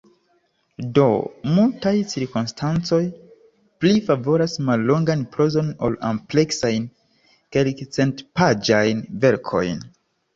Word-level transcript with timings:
Do, 0.97 1.03
multaj 1.55 1.91
cirkonstancoj 2.13 3.01
pli 3.83 3.91
favoras 4.07 4.55
mallongan 4.69 5.21
prozon 5.35 5.69
ol 5.89 5.99
ampleksajn, 6.13 6.89
kelkcentpaĝajn 7.57 9.05
verkojn. 9.27 9.85